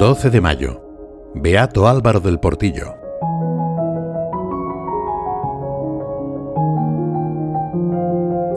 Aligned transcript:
12 0.00 0.30
de 0.30 0.40
mayo. 0.40 0.80
Beato 1.34 1.86
Álvaro 1.86 2.20
del 2.20 2.40
Portillo. 2.40 2.94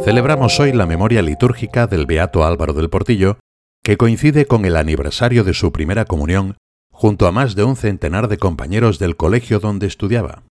Celebramos 0.06 0.58
hoy 0.62 0.72
la 0.72 0.86
memoria 0.86 1.22
litúrgica 1.22 1.86
del 1.86 2.06
Beato 2.06 2.46
Álvaro 2.46 2.72
del 2.72 2.90
Portillo, 2.90 3.40
que 3.84 3.98
coincide 3.98 4.46
con 4.46 4.64
el 4.64 4.78
aniversario 4.78 5.44
de 5.44 5.54
su 5.54 5.74
primera 5.74 6.06
comunión 6.06 6.56
junto 6.94 7.28
a 7.28 7.34
más 7.34 7.56
de 7.56 7.66
un 7.66 7.76
centenar 7.76 8.30
de 8.30 8.38
compañeros 8.38 8.98
del 8.98 9.18
colegio 9.18 9.60
donde 9.60 9.88
estudiaba. 9.88 10.44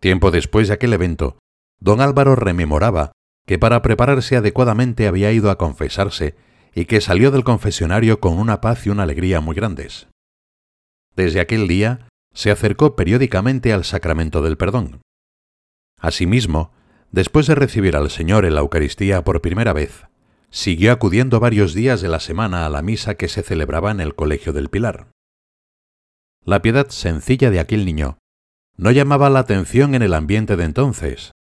Tiempo 0.00 0.30
después 0.30 0.68
de 0.68 0.74
aquel 0.74 0.94
evento, 0.94 1.36
don 1.80 2.00
Álvaro 2.00 2.34
rememoraba 2.34 3.12
que 3.46 3.58
para 3.58 3.82
prepararse 3.82 4.36
adecuadamente 4.36 5.06
había 5.06 5.32
ido 5.32 5.50
a 5.50 5.58
confesarse 5.58 6.34
y 6.74 6.86
que 6.86 7.00
salió 7.00 7.30
del 7.30 7.44
confesionario 7.44 8.20
con 8.20 8.38
una 8.38 8.60
paz 8.60 8.86
y 8.86 8.90
una 8.90 9.02
alegría 9.02 9.40
muy 9.40 9.54
grandes. 9.54 10.08
Desde 11.14 11.40
aquel 11.40 11.68
día 11.68 12.08
se 12.32 12.50
acercó 12.50 12.96
periódicamente 12.96 13.72
al 13.72 13.84
sacramento 13.84 14.42
del 14.42 14.56
perdón. 14.56 15.02
Asimismo, 15.98 16.72
después 17.10 17.46
de 17.46 17.54
recibir 17.54 17.96
al 17.96 18.10
Señor 18.10 18.44
en 18.46 18.54
la 18.54 18.60
Eucaristía 18.62 19.22
por 19.22 19.42
primera 19.42 19.72
vez, 19.72 20.06
siguió 20.50 20.92
acudiendo 20.92 21.40
varios 21.40 21.74
días 21.74 22.00
de 22.00 22.08
la 22.08 22.20
semana 22.20 22.66
a 22.66 22.70
la 22.70 22.82
misa 22.82 23.14
que 23.14 23.28
se 23.28 23.42
celebraba 23.42 23.90
en 23.90 24.00
el 24.00 24.14
Colegio 24.14 24.52
del 24.52 24.70
Pilar. 24.70 25.08
La 26.44 26.62
piedad 26.62 26.88
sencilla 26.88 27.50
de 27.50 27.60
aquel 27.60 27.84
niño 27.84 28.18
no 28.76 28.90
llamaba 28.90 29.30
la 29.30 29.40
atención 29.40 29.94
en 29.94 30.02
el 30.02 30.14
ambiente 30.14 30.56
de 30.56 30.64
entonces, 30.64 31.32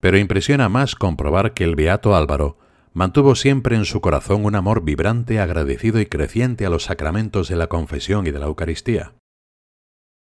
pero 0.00 0.18
impresiona 0.18 0.68
más 0.68 0.94
comprobar 0.94 1.52
que 1.52 1.64
el 1.64 1.74
beato 1.74 2.14
Álvaro 2.14 2.58
mantuvo 2.96 3.34
siempre 3.34 3.76
en 3.76 3.84
su 3.84 4.00
corazón 4.00 4.46
un 4.46 4.54
amor 4.54 4.82
vibrante, 4.82 5.38
agradecido 5.38 6.00
y 6.00 6.06
creciente 6.06 6.64
a 6.64 6.70
los 6.70 6.84
sacramentos 6.84 7.46
de 7.50 7.56
la 7.56 7.66
confesión 7.66 8.26
y 8.26 8.30
de 8.30 8.38
la 8.38 8.46
Eucaristía. 8.46 9.12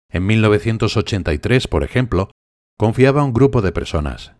En 0.10 0.26
1983, 0.26 1.68
por 1.68 1.84
ejemplo, 1.84 2.32
confiaba 2.76 3.22
a 3.22 3.26
un 3.26 3.34
grupo 3.34 3.62
de 3.62 3.72
personas, 3.72 4.34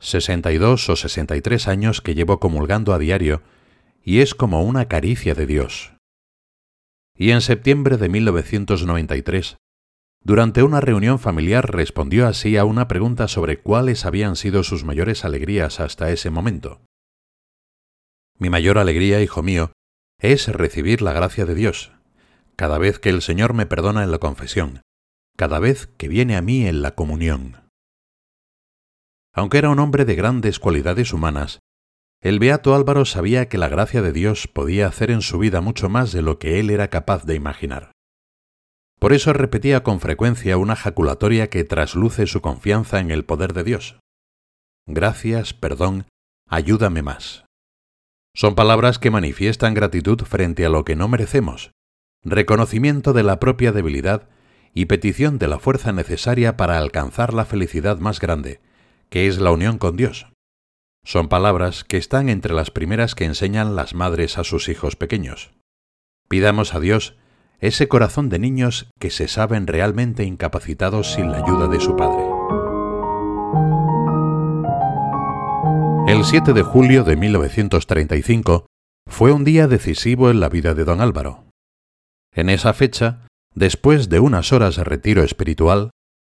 62 0.00 0.90
o 0.90 0.96
63 0.96 1.66
años 1.66 2.02
que 2.02 2.14
llevo 2.14 2.40
comulgando 2.40 2.92
a 2.92 2.98
diario, 2.98 3.40
y 4.04 4.20
es 4.20 4.34
como 4.34 4.62
una 4.62 4.86
caricia 4.86 5.34
de 5.34 5.46
Dios. 5.46 5.94
Y 7.16 7.30
en 7.30 7.40
septiembre 7.40 7.96
de 7.96 8.10
1993, 8.10 9.56
durante 10.22 10.62
una 10.62 10.82
reunión 10.82 11.18
familiar 11.18 11.72
respondió 11.74 12.26
así 12.26 12.58
a 12.58 12.66
una 12.66 12.86
pregunta 12.86 13.28
sobre 13.28 13.62
cuáles 13.62 14.04
habían 14.04 14.36
sido 14.36 14.62
sus 14.62 14.84
mayores 14.84 15.24
alegrías 15.24 15.80
hasta 15.80 16.10
ese 16.10 16.28
momento. 16.28 16.82
Mi 18.42 18.50
mayor 18.50 18.76
alegría, 18.78 19.22
hijo 19.22 19.40
mío, 19.40 19.70
es 20.18 20.48
recibir 20.48 21.00
la 21.00 21.12
gracia 21.12 21.46
de 21.46 21.54
Dios, 21.54 21.92
cada 22.56 22.76
vez 22.76 22.98
que 22.98 23.08
el 23.08 23.22
Señor 23.22 23.54
me 23.54 23.66
perdona 23.66 24.02
en 24.02 24.10
la 24.10 24.18
confesión, 24.18 24.82
cada 25.36 25.60
vez 25.60 25.86
que 25.96 26.08
viene 26.08 26.34
a 26.34 26.42
mí 26.42 26.66
en 26.66 26.82
la 26.82 26.96
comunión. 26.96 27.70
Aunque 29.32 29.58
era 29.58 29.70
un 29.70 29.78
hombre 29.78 30.04
de 30.04 30.16
grandes 30.16 30.58
cualidades 30.58 31.12
humanas, 31.12 31.60
el 32.20 32.40
beato 32.40 32.74
Álvaro 32.74 33.04
sabía 33.04 33.48
que 33.48 33.58
la 33.58 33.68
gracia 33.68 34.02
de 34.02 34.10
Dios 34.10 34.48
podía 34.48 34.88
hacer 34.88 35.12
en 35.12 35.22
su 35.22 35.38
vida 35.38 35.60
mucho 35.60 35.88
más 35.88 36.10
de 36.10 36.22
lo 36.22 36.40
que 36.40 36.58
él 36.58 36.70
era 36.70 36.90
capaz 36.90 37.24
de 37.24 37.36
imaginar. 37.36 37.92
Por 38.98 39.12
eso 39.12 39.32
repetía 39.32 39.84
con 39.84 40.00
frecuencia 40.00 40.56
una 40.56 40.74
jaculatoria 40.74 41.48
que 41.48 41.62
trasluce 41.62 42.26
su 42.26 42.40
confianza 42.40 42.98
en 42.98 43.12
el 43.12 43.24
poder 43.24 43.52
de 43.52 43.62
Dios. 43.62 44.00
Gracias, 44.88 45.54
perdón, 45.54 46.08
ayúdame 46.48 47.02
más. 47.02 47.44
Son 48.34 48.54
palabras 48.54 48.98
que 48.98 49.10
manifiestan 49.10 49.74
gratitud 49.74 50.20
frente 50.22 50.64
a 50.64 50.70
lo 50.70 50.84
que 50.84 50.96
no 50.96 51.08
merecemos, 51.08 51.72
reconocimiento 52.24 53.12
de 53.12 53.22
la 53.22 53.38
propia 53.38 53.72
debilidad 53.72 54.28
y 54.74 54.86
petición 54.86 55.38
de 55.38 55.48
la 55.48 55.58
fuerza 55.58 55.92
necesaria 55.92 56.56
para 56.56 56.78
alcanzar 56.78 57.34
la 57.34 57.44
felicidad 57.44 57.98
más 57.98 58.20
grande, 58.20 58.60
que 59.10 59.26
es 59.26 59.38
la 59.38 59.50
unión 59.50 59.76
con 59.76 59.96
Dios. 59.96 60.28
Son 61.04 61.28
palabras 61.28 61.84
que 61.84 61.98
están 61.98 62.28
entre 62.28 62.54
las 62.54 62.70
primeras 62.70 63.14
que 63.14 63.24
enseñan 63.24 63.76
las 63.76 63.94
madres 63.94 64.38
a 64.38 64.44
sus 64.44 64.68
hijos 64.68 64.96
pequeños. 64.96 65.52
Pidamos 66.28 66.74
a 66.74 66.80
Dios 66.80 67.16
ese 67.58 67.86
corazón 67.86 68.28
de 68.28 68.38
niños 68.38 68.90
que 68.98 69.10
se 69.10 69.28
saben 69.28 69.66
realmente 69.66 70.24
incapacitados 70.24 71.12
sin 71.12 71.30
la 71.30 71.38
ayuda 71.38 71.68
de 71.68 71.80
su 71.80 71.96
Padre. 71.96 72.41
El 76.12 76.26
7 76.26 76.52
de 76.52 76.62
julio 76.62 77.04
de 77.04 77.16
1935 77.16 78.66
fue 79.08 79.32
un 79.32 79.44
día 79.44 79.66
decisivo 79.66 80.30
en 80.30 80.40
la 80.40 80.50
vida 80.50 80.74
de 80.74 80.84
don 80.84 81.00
Álvaro. 81.00 81.46
En 82.34 82.50
esa 82.50 82.74
fecha, 82.74 83.26
después 83.54 84.10
de 84.10 84.20
unas 84.20 84.52
horas 84.52 84.76
de 84.76 84.84
retiro 84.84 85.22
espiritual, 85.22 85.88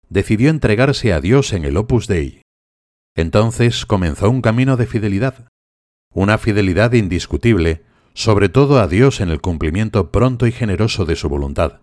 decidió 0.09 0.49
entregarse 0.49 1.13
a 1.13 1.21
Dios 1.21 1.53
en 1.53 1.63
el 1.63 1.77
Opus 1.77 2.07
Dei. 2.07 2.41
Entonces 3.16 3.85
comenzó 3.85 4.31
un 4.31 4.41
camino 4.41 4.77
de 4.77 4.87
fidelidad, 4.87 5.47
una 6.11 6.39
fidelidad 6.39 6.93
indiscutible, 6.93 7.83
sobre 8.16 8.49
todo 8.49 8.79
a 8.79 8.87
Dios 8.87 9.21
en 9.21 9.29
el 9.29 9.41
cumplimiento 9.41 10.11
pronto 10.11 10.47
y 10.47 10.51
generoso 10.51 11.05
de 11.05 11.16
su 11.16 11.29
voluntad. 11.29 11.81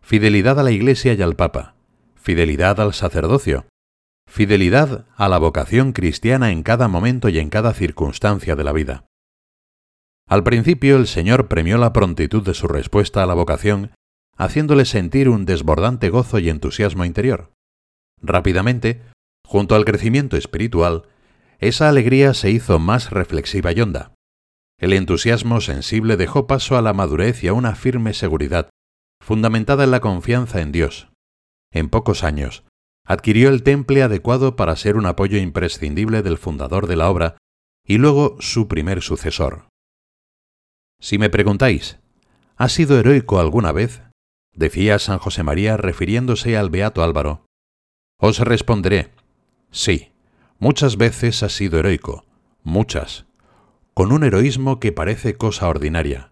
Fidelidad 0.00 0.60
a 0.60 0.62
la 0.62 0.70
Iglesia 0.70 1.14
y 1.14 1.22
al 1.22 1.34
Papa, 1.34 1.74
fidelidad 2.14 2.80
al 2.80 2.94
sacerdocio, 2.94 3.66
Fidelidad 4.28 5.06
a 5.16 5.28
la 5.28 5.38
vocación 5.38 5.92
cristiana 5.92 6.52
en 6.52 6.62
cada 6.62 6.86
momento 6.86 7.30
y 7.30 7.38
en 7.38 7.48
cada 7.48 7.72
circunstancia 7.72 8.54
de 8.54 8.62
la 8.62 8.72
vida. 8.72 9.06
Al 10.28 10.44
principio 10.44 10.96
el 10.96 11.06
Señor 11.06 11.48
premió 11.48 11.78
la 11.78 11.94
prontitud 11.94 12.44
de 12.44 12.52
su 12.52 12.68
respuesta 12.68 13.22
a 13.22 13.26
la 13.26 13.32
vocación, 13.32 13.92
haciéndole 14.36 14.84
sentir 14.84 15.30
un 15.30 15.46
desbordante 15.46 16.10
gozo 16.10 16.38
y 16.38 16.50
entusiasmo 16.50 17.06
interior. 17.06 17.52
Rápidamente, 18.20 19.02
junto 19.46 19.74
al 19.74 19.86
crecimiento 19.86 20.36
espiritual, 20.36 21.08
esa 21.58 21.88
alegría 21.88 22.34
se 22.34 22.50
hizo 22.50 22.78
más 22.78 23.10
reflexiva 23.10 23.72
y 23.72 23.80
honda. 23.80 24.12
El 24.78 24.92
entusiasmo 24.92 25.62
sensible 25.62 26.18
dejó 26.18 26.46
paso 26.46 26.76
a 26.76 26.82
la 26.82 26.92
madurez 26.92 27.42
y 27.42 27.48
a 27.48 27.54
una 27.54 27.74
firme 27.74 28.12
seguridad, 28.12 28.68
fundamentada 29.20 29.84
en 29.84 29.90
la 29.90 30.00
confianza 30.00 30.60
en 30.60 30.70
Dios. 30.70 31.08
En 31.72 31.88
pocos 31.88 32.22
años, 32.22 32.64
adquirió 33.08 33.48
el 33.48 33.62
temple 33.62 34.02
adecuado 34.02 34.54
para 34.54 34.76
ser 34.76 34.96
un 34.96 35.06
apoyo 35.06 35.38
imprescindible 35.38 36.22
del 36.22 36.36
fundador 36.36 36.86
de 36.86 36.96
la 36.96 37.08
obra 37.08 37.38
y 37.86 37.96
luego 37.96 38.36
su 38.38 38.68
primer 38.68 39.00
sucesor. 39.00 39.66
Si 41.00 41.16
me 41.16 41.30
preguntáis, 41.30 41.98
¿ha 42.56 42.68
sido 42.68 42.98
heroico 42.98 43.40
alguna 43.40 43.72
vez? 43.72 44.02
decía 44.52 44.98
San 44.98 45.18
José 45.18 45.42
María 45.42 45.78
refiriéndose 45.78 46.58
al 46.58 46.68
Beato 46.68 47.02
Álvaro. 47.02 47.46
Os 48.20 48.40
responderé, 48.40 49.10
sí, 49.70 50.12
muchas 50.58 50.98
veces 50.98 51.42
ha 51.42 51.48
sido 51.48 51.78
heroico, 51.78 52.26
muchas, 52.62 53.24
con 53.94 54.12
un 54.12 54.22
heroísmo 54.22 54.80
que 54.80 54.92
parece 54.92 55.34
cosa 55.34 55.68
ordinaria. 55.68 56.30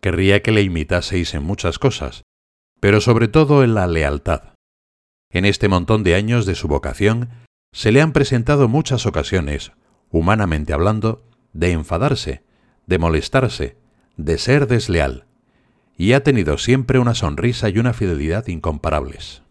Querría 0.00 0.42
que 0.42 0.52
le 0.52 0.62
imitaseis 0.62 1.34
en 1.34 1.42
muchas 1.42 1.78
cosas, 1.78 2.22
pero 2.80 3.02
sobre 3.02 3.28
todo 3.28 3.62
en 3.62 3.74
la 3.74 3.86
lealtad. 3.86 4.54
En 5.30 5.44
este 5.44 5.68
montón 5.68 6.02
de 6.02 6.14
años 6.14 6.46
de 6.46 6.54
su 6.54 6.68
vocación, 6.68 7.30
se 7.72 7.92
le 7.92 8.00
han 8.00 8.12
presentado 8.12 8.68
muchas 8.68 9.06
ocasiones, 9.06 9.72
humanamente 10.10 10.72
hablando, 10.72 11.24
de 11.52 11.72
enfadarse, 11.72 12.42
de 12.86 12.98
molestarse, 12.98 13.76
de 14.16 14.38
ser 14.38 14.66
desleal, 14.66 15.26
y 15.96 16.12
ha 16.12 16.22
tenido 16.22 16.56
siempre 16.58 16.98
una 16.98 17.14
sonrisa 17.14 17.68
y 17.68 17.78
una 17.78 17.92
fidelidad 17.92 18.46
incomparables. 18.46 19.42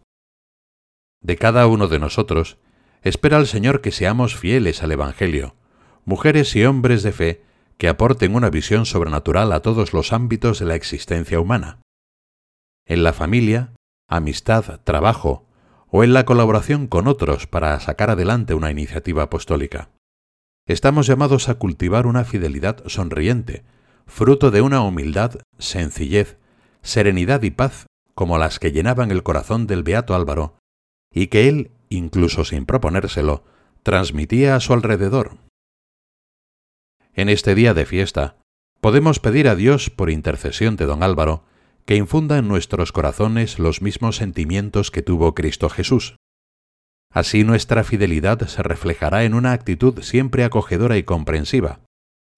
De 1.20 1.36
cada 1.36 1.66
uno 1.66 1.88
de 1.88 1.98
nosotros, 1.98 2.58
espera 3.02 3.38
el 3.38 3.46
Señor 3.46 3.80
que 3.80 3.92
seamos 3.92 4.36
fieles 4.36 4.82
al 4.82 4.92
Evangelio, 4.92 5.54
mujeres 6.04 6.54
y 6.56 6.64
hombres 6.64 7.02
de 7.02 7.12
fe 7.12 7.42
que 7.76 7.88
aporten 7.88 8.34
una 8.34 8.50
visión 8.50 8.86
sobrenatural 8.86 9.52
a 9.52 9.60
todos 9.60 9.92
los 9.92 10.12
ámbitos 10.12 10.58
de 10.58 10.66
la 10.66 10.74
existencia 10.74 11.38
humana. 11.38 11.80
En 12.86 13.04
la 13.04 13.12
familia, 13.12 13.72
amistad, 14.08 14.80
trabajo, 14.82 15.47
o 15.90 16.04
en 16.04 16.12
la 16.12 16.24
colaboración 16.24 16.86
con 16.86 17.08
otros 17.08 17.46
para 17.46 17.78
sacar 17.80 18.10
adelante 18.10 18.54
una 18.54 18.70
iniciativa 18.70 19.24
apostólica. 19.24 19.90
Estamos 20.66 21.06
llamados 21.06 21.48
a 21.48 21.54
cultivar 21.54 22.06
una 22.06 22.24
fidelidad 22.24 22.82
sonriente, 22.86 23.64
fruto 24.06 24.50
de 24.50 24.60
una 24.60 24.82
humildad, 24.82 25.40
sencillez, 25.58 26.38
serenidad 26.82 27.42
y 27.42 27.50
paz 27.50 27.86
como 28.14 28.36
las 28.36 28.58
que 28.58 28.72
llenaban 28.72 29.10
el 29.12 29.22
corazón 29.22 29.66
del 29.66 29.84
beato 29.84 30.14
Álvaro, 30.14 30.58
y 31.12 31.28
que 31.28 31.48
él, 31.48 31.70
incluso 31.88 32.44
sin 32.44 32.66
proponérselo, 32.66 33.44
transmitía 33.84 34.56
a 34.56 34.60
su 34.60 34.72
alrededor. 34.72 35.38
En 37.14 37.28
este 37.28 37.54
día 37.54 37.74
de 37.74 37.86
fiesta, 37.86 38.36
podemos 38.80 39.20
pedir 39.20 39.48
a 39.48 39.54
Dios, 39.54 39.90
por 39.90 40.10
intercesión 40.10 40.76
de 40.76 40.86
don 40.86 41.02
Álvaro, 41.02 41.44
que 41.88 41.96
infunda 41.96 42.36
en 42.36 42.46
nuestros 42.48 42.92
corazones 42.92 43.58
los 43.58 43.80
mismos 43.80 44.16
sentimientos 44.16 44.90
que 44.90 45.00
tuvo 45.00 45.34
Cristo 45.34 45.70
Jesús. 45.70 46.16
Así 47.10 47.44
nuestra 47.44 47.82
fidelidad 47.82 48.46
se 48.46 48.62
reflejará 48.62 49.24
en 49.24 49.32
una 49.32 49.52
actitud 49.52 50.02
siempre 50.02 50.44
acogedora 50.44 50.98
y 50.98 51.02
comprensiva, 51.02 51.80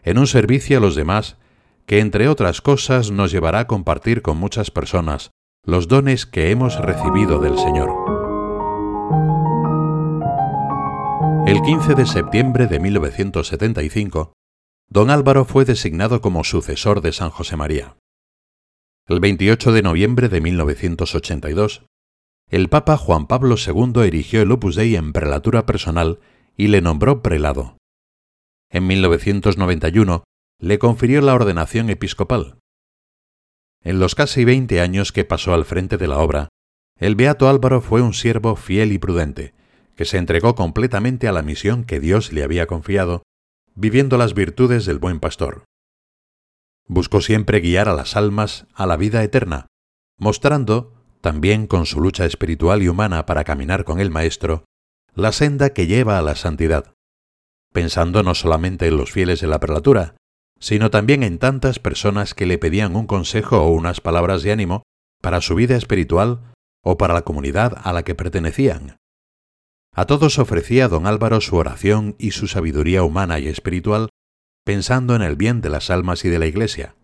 en 0.04 0.18
un 0.18 0.28
servicio 0.28 0.78
a 0.78 0.80
los 0.80 0.94
demás 0.94 1.36
que 1.84 1.98
entre 1.98 2.28
otras 2.28 2.60
cosas 2.60 3.10
nos 3.10 3.32
llevará 3.32 3.58
a 3.58 3.66
compartir 3.66 4.22
con 4.22 4.36
muchas 4.36 4.70
personas 4.70 5.32
los 5.66 5.88
dones 5.88 6.26
que 6.26 6.52
hemos 6.52 6.78
recibido 6.78 7.40
del 7.40 7.58
Señor. 7.58 7.90
El 11.48 11.60
15 11.62 11.96
de 11.96 12.06
septiembre 12.06 12.68
de 12.68 12.78
1975, 12.78 14.32
don 14.88 15.10
Álvaro 15.10 15.44
fue 15.44 15.64
designado 15.64 16.20
como 16.20 16.44
sucesor 16.44 17.00
de 17.00 17.10
San 17.10 17.30
José 17.30 17.56
María. 17.56 17.96
El 19.10 19.18
28 19.18 19.72
de 19.72 19.82
noviembre 19.82 20.28
de 20.28 20.40
1982, 20.40 21.84
el 22.48 22.68
Papa 22.68 22.96
Juan 22.96 23.26
Pablo 23.26 23.56
II 23.56 24.04
erigió 24.04 24.40
el 24.40 24.52
Opus 24.52 24.76
Dei 24.76 24.94
en 24.94 25.12
prelatura 25.12 25.66
personal 25.66 26.20
y 26.56 26.68
le 26.68 26.80
nombró 26.80 27.20
prelado. 27.20 27.76
En 28.70 28.86
1991 28.86 30.22
le 30.60 30.78
confirió 30.78 31.22
la 31.22 31.34
ordenación 31.34 31.90
episcopal. 31.90 32.60
En 33.82 33.98
los 33.98 34.14
casi 34.14 34.44
veinte 34.44 34.80
años 34.80 35.10
que 35.10 35.24
pasó 35.24 35.54
al 35.54 35.64
frente 35.64 35.96
de 35.96 36.06
la 36.06 36.18
obra, 36.18 36.48
el 36.96 37.16
Beato 37.16 37.48
Álvaro 37.48 37.80
fue 37.80 38.02
un 38.02 38.14
siervo 38.14 38.54
fiel 38.54 38.92
y 38.92 38.98
prudente, 38.98 39.54
que 39.96 40.04
se 40.04 40.18
entregó 40.18 40.54
completamente 40.54 41.26
a 41.26 41.32
la 41.32 41.42
misión 41.42 41.82
que 41.82 41.98
Dios 41.98 42.32
le 42.32 42.44
había 42.44 42.68
confiado, 42.68 43.24
viviendo 43.74 44.18
las 44.18 44.34
virtudes 44.34 44.86
del 44.86 45.00
buen 45.00 45.18
pastor. 45.18 45.64
Buscó 46.92 47.20
siempre 47.20 47.60
guiar 47.60 47.88
a 47.88 47.94
las 47.94 48.16
almas 48.16 48.66
a 48.74 48.84
la 48.84 48.96
vida 48.96 49.22
eterna, 49.22 49.68
mostrando, 50.18 50.92
también 51.20 51.68
con 51.68 51.86
su 51.86 52.00
lucha 52.00 52.24
espiritual 52.24 52.82
y 52.82 52.88
humana 52.88 53.26
para 53.26 53.44
caminar 53.44 53.84
con 53.84 54.00
el 54.00 54.10
Maestro, 54.10 54.64
la 55.14 55.30
senda 55.30 55.70
que 55.70 55.86
lleva 55.86 56.18
a 56.18 56.22
la 56.22 56.34
santidad, 56.34 56.92
pensando 57.72 58.24
no 58.24 58.34
solamente 58.34 58.88
en 58.88 58.96
los 58.96 59.12
fieles 59.12 59.40
de 59.40 59.46
la 59.46 59.60
prelatura, 59.60 60.16
sino 60.58 60.90
también 60.90 61.22
en 61.22 61.38
tantas 61.38 61.78
personas 61.78 62.34
que 62.34 62.44
le 62.44 62.58
pedían 62.58 62.96
un 62.96 63.06
consejo 63.06 63.58
o 63.58 63.70
unas 63.70 64.00
palabras 64.00 64.42
de 64.42 64.50
ánimo 64.50 64.82
para 65.22 65.40
su 65.42 65.54
vida 65.54 65.76
espiritual 65.76 66.40
o 66.82 66.98
para 66.98 67.14
la 67.14 67.22
comunidad 67.22 67.80
a 67.84 67.92
la 67.92 68.02
que 68.02 68.16
pertenecían. 68.16 68.96
A 69.94 70.06
todos 70.06 70.40
ofrecía 70.40 70.88
don 70.88 71.06
Álvaro 71.06 71.40
su 71.40 71.54
oración 71.54 72.16
y 72.18 72.32
su 72.32 72.48
sabiduría 72.48 73.04
humana 73.04 73.38
y 73.38 73.46
espiritual, 73.46 74.09
pensando 74.64 75.14
en 75.14 75.22
el 75.22 75.36
bien 75.36 75.60
de 75.60 75.70
las 75.70 75.90
almas 75.90 76.24
y 76.24 76.28
de 76.28 76.38
la 76.38 76.46
Iglesia. 76.46 76.94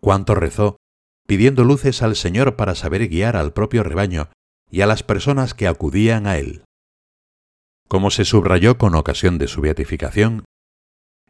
Cuánto 0.00 0.34
rezó, 0.34 0.76
pidiendo 1.26 1.64
luces 1.64 2.02
al 2.02 2.16
Señor 2.16 2.56
para 2.56 2.74
saber 2.74 3.08
guiar 3.08 3.36
al 3.36 3.52
propio 3.52 3.82
rebaño 3.82 4.28
y 4.70 4.80
a 4.80 4.86
las 4.86 5.02
personas 5.02 5.54
que 5.54 5.66
acudían 5.66 6.26
a 6.26 6.38
él. 6.38 6.64
Como 7.88 8.10
se 8.10 8.24
subrayó 8.24 8.78
con 8.78 8.94
ocasión 8.94 9.38
de 9.38 9.48
su 9.48 9.60
beatificación, 9.60 10.44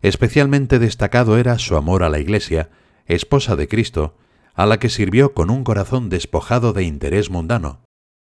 Especialmente 0.01 0.79
destacado 0.79 1.39
era 1.39 1.59
su 1.59 1.77
amor 1.77 2.03
a 2.03 2.09
la 2.09 2.21
Iglesia, 2.21 2.71
esposa 3.07 3.57
de 3.57 3.69
Cristo, 3.69 4.17
a 4.55 4.67
la 4.67 4.79
que 4.79 4.91
sirvió 4.91 5.35
con 5.35 5.51
un 5.51 5.65
corazón 5.65 6.09
despojado 6.09 6.73
de 6.73 6.85
interés 6.85 7.31
mundano, 7.31 7.83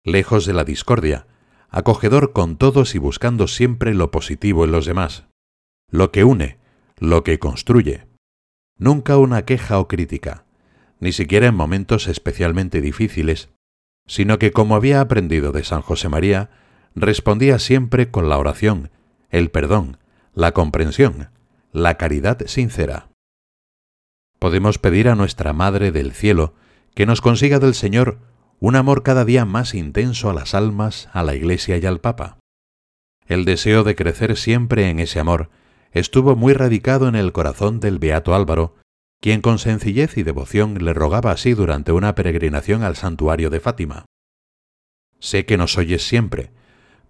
lejos 0.04 0.46
de 0.46 0.52
la 0.52 0.64
discordia, 0.64 1.26
acogedor 1.68 2.32
con 2.32 2.56
todos 2.56 2.94
y 2.94 2.98
buscando 2.98 3.48
siempre 3.48 3.94
lo 3.94 4.10
positivo 4.10 4.64
en 4.64 4.72
los 4.72 4.86
demás, 4.86 5.24
lo 5.90 6.12
que 6.12 6.24
une, 6.24 6.58
lo 6.98 7.24
que 7.24 7.38
construye. 7.38 8.06
Nunca 8.78 9.16
una 9.16 9.44
queja 9.44 9.78
o 9.78 9.88
crítica, 9.88 10.44
ni 11.00 11.12
siquiera 11.12 11.48
en 11.48 11.54
momentos 11.54 12.08
especialmente 12.08 12.80
difíciles, 12.80 13.50
sino 14.06 14.38
que 14.38 14.52
como 14.52 14.76
había 14.76 15.00
aprendido 15.00 15.52
de 15.52 15.64
San 15.64 15.82
José 15.82 16.08
María, 16.08 16.50
respondía 16.94 17.58
siempre 17.58 18.10
con 18.10 18.28
la 18.28 18.38
oración, 18.38 18.90
el 19.30 19.50
perdón, 19.50 19.98
la 20.34 20.52
comprensión, 20.52 21.30
la 21.72 21.96
caridad 21.96 22.46
sincera. 22.46 23.08
Podemos 24.38 24.78
pedir 24.78 25.08
a 25.08 25.14
nuestra 25.14 25.52
Madre 25.52 25.92
del 25.92 26.12
Cielo 26.12 26.54
que 26.94 27.06
nos 27.06 27.20
consiga 27.20 27.58
del 27.58 27.74
Señor 27.74 28.18
un 28.58 28.76
amor 28.76 29.02
cada 29.02 29.24
día 29.24 29.44
más 29.44 29.74
intenso 29.74 30.30
a 30.30 30.34
las 30.34 30.54
almas, 30.54 31.08
a 31.12 31.22
la 31.22 31.34
Iglesia 31.34 31.76
y 31.76 31.84
al 31.84 32.00
Papa. 32.00 32.38
El 33.26 33.44
deseo 33.44 33.84
de 33.84 33.94
crecer 33.94 34.36
siempre 34.36 34.88
en 34.88 35.00
ese 35.00 35.20
amor 35.20 35.50
estuvo 35.98 36.36
muy 36.36 36.52
radicado 36.52 37.08
en 37.08 37.14
el 37.14 37.32
corazón 37.32 37.80
del 37.80 37.98
Beato 37.98 38.34
Álvaro, 38.34 38.74
quien 39.22 39.40
con 39.40 39.58
sencillez 39.58 40.18
y 40.18 40.22
devoción 40.22 40.76
le 40.84 40.92
rogaba 40.92 41.30
así 41.30 41.54
durante 41.54 41.90
una 41.90 42.14
peregrinación 42.14 42.82
al 42.82 42.96
santuario 42.96 43.48
de 43.48 43.60
Fátima. 43.60 44.04
Sé 45.20 45.46
que 45.46 45.56
nos 45.56 45.78
oyes 45.78 46.06
siempre, 46.06 46.50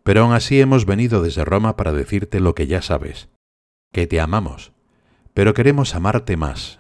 pero 0.05 0.23
aún 0.23 0.33
así 0.33 0.61
hemos 0.61 0.87
venido 0.87 1.21
desde 1.21 1.45
Roma 1.45 1.77
para 1.77 1.93
decirte 1.93 2.39
lo 2.39 2.55
que 2.55 2.69
ya 2.69 2.81
sabes 2.81 3.29
que 3.93 4.07
te 4.07 4.21
amamos, 4.21 4.73
pero 5.35 5.53
queremos 5.53 5.95
amarte 5.95 6.37
más. 6.37 6.79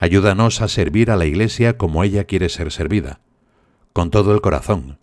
Ayúdanos 0.00 0.60
a 0.60 0.68
servir 0.68 1.10
a 1.10 1.16
la 1.16 1.24
Iglesia 1.24 1.78
como 1.78 2.04
ella 2.04 2.24
quiere 2.24 2.50
ser 2.50 2.70
servida, 2.70 3.20
con 3.94 4.10
todo 4.10 4.34
el 4.34 4.40
corazón, 4.40 4.98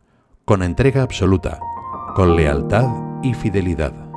con 0.46 0.62
entrega 0.62 1.02
absoluta, 1.02 1.60
con 2.16 2.36
lealtad 2.36 2.90
y 3.24 3.34
fidelidad. 3.34 4.11